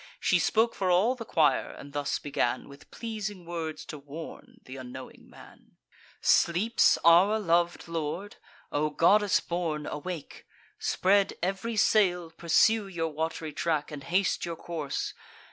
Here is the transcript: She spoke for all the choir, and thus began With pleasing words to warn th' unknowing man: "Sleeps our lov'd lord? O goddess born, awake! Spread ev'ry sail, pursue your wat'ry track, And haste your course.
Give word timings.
She 0.19 0.39
spoke 0.39 0.73
for 0.73 0.89
all 0.89 1.13
the 1.13 1.25
choir, 1.25 1.73
and 1.77 1.93
thus 1.93 2.17
began 2.17 2.67
With 2.67 2.89
pleasing 2.89 3.45
words 3.45 3.85
to 3.85 3.99
warn 3.99 4.59
th' 4.65 4.69
unknowing 4.71 5.29
man: 5.29 5.77
"Sleeps 6.21 6.97
our 7.05 7.37
lov'd 7.39 7.87
lord? 7.87 8.37
O 8.71 8.89
goddess 8.89 9.39
born, 9.41 9.85
awake! 9.85 10.47
Spread 10.79 11.35
ev'ry 11.43 11.75
sail, 11.77 12.31
pursue 12.31 12.87
your 12.87 13.09
wat'ry 13.13 13.53
track, 13.53 13.91
And 13.91 14.05
haste 14.05 14.43
your 14.43 14.55
course. 14.55 15.13